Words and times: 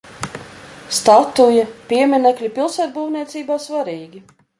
Statuja, 0.99 1.65
pieminekļi 1.91 2.49
pilsētbūvniecībā 2.55 3.59
svarīgi. 3.67 4.23